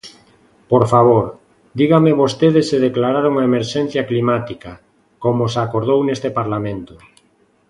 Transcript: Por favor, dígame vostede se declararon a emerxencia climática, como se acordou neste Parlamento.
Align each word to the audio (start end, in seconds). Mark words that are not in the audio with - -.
Por 0.71 0.83
favor, 0.93 1.25
dígame 1.79 2.11
vostede 2.21 2.61
se 2.69 2.77
declararon 2.87 3.33
a 3.37 3.47
emerxencia 3.49 4.01
climática, 4.09 4.71
como 5.23 5.43
se 5.53 5.59
acordou 5.65 5.99
neste 6.03 6.29
Parlamento. 6.39 6.93